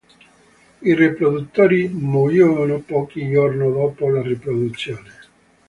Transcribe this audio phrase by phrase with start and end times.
[0.81, 5.11] I riproduttori muoiono pochi giorni dopo la riproduzione.